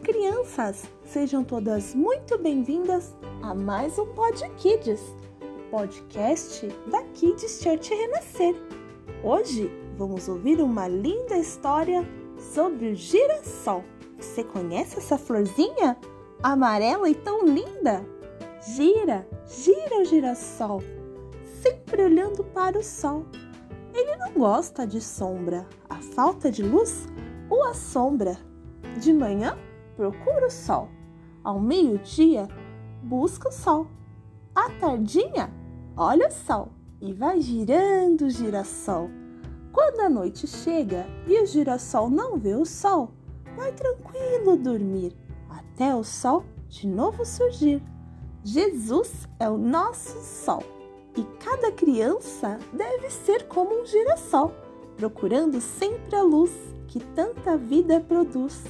[0.00, 0.84] crianças!
[1.04, 5.00] Sejam todas muito bem-vindas a mais um Pod Kids,
[5.40, 8.54] o podcast da Kids Church Renascer.
[9.22, 12.08] Hoje vamos ouvir uma linda história
[12.54, 13.84] sobre o girassol.
[14.18, 15.96] Você conhece essa florzinha?
[16.42, 18.04] Amarela e tão linda?
[18.74, 20.82] Gira, gira o girassol,
[21.60, 23.26] sempre olhando para o sol.
[23.94, 27.06] Ele não gosta de sombra, a falta de luz
[27.50, 28.38] o assombra.
[28.98, 29.56] De manhã,
[29.96, 30.88] procura o sol.
[31.42, 32.48] Ao meio-dia,
[33.02, 33.86] busca o sol.
[34.54, 35.52] À tardinha,
[35.96, 39.10] olha o sol e vai girando o girassol.
[39.72, 43.10] Quando a noite chega e o girassol não vê o sol,
[43.56, 45.16] vai tranquilo dormir
[45.48, 47.82] até o sol de novo surgir.
[48.44, 50.62] Jesus é o nosso sol
[51.16, 54.52] e cada criança deve ser como um girassol,
[54.96, 56.50] procurando sempre a luz
[56.88, 58.64] que tanta vida produz.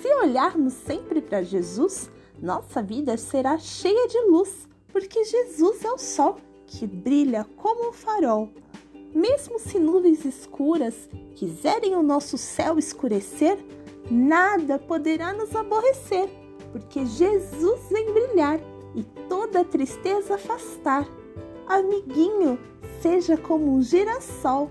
[0.00, 5.98] Se olharmos sempre para Jesus, nossa vida será cheia de luz, porque Jesus é o
[5.98, 8.48] sol que brilha como um farol.
[9.14, 13.58] Mesmo se nuvens escuras quiserem o nosso céu escurecer,
[14.10, 16.30] nada poderá nos aborrecer,
[16.72, 18.58] porque Jesus vem brilhar
[18.94, 21.06] e toda tristeza afastar.
[21.66, 22.58] Amiguinho,
[23.02, 24.70] seja como um girassol,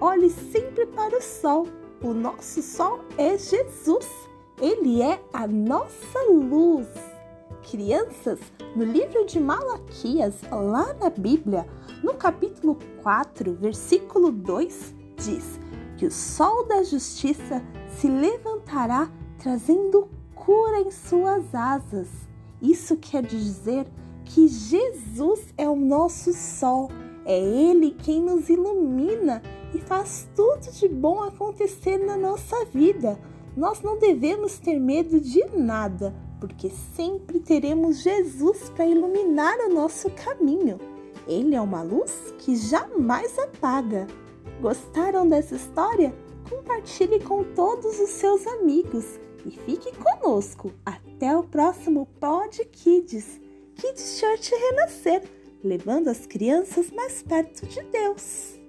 [0.00, 1.66] olhe sempre para o sol.
[2.02, 4.29] O nosso sol é Jesus.
[4.60, 6.86] Ele é a nossa luz.
[7.70, 8.38] Crianças,
[8.76, 11.66] no livro de Malaquias, lá na Bíblia,
[12.02, 15.58] no capítulo 4, versículo 2, diz
[15.96, 22.08] que o sol da justiça se levantará trazendo cura em suas asas.
[22.60, 23.86] Isso quer dizer
[24.26, 26.90] que Jesus é o nosso sol,
[27.24, 29.42] é Ele quem nos ilumina
[29.74, 33.18] e faz tudo de bom acontecer na nossa vida.
[33.56, 40.08] Nós não devemos ter medo de nada, porque sempre teremos Jesus para iluminar o nosso
[40.10, 40.78] caminho.
[41.26, 44.06] Ele é uma luz que jamais apaga.
[44.60, 46.14] Gostaram dessa história?
[46.48, 49.04] Compartilhe com todos os seus amigos
[49.44, 50.72] e fique conosco.
[50.84, 53.40] Até o próximo Pod Kids,
[53.74, 55.22] Kids Church Renascer,
[55.62, 58.59] levando as crianças mais perto de Deus.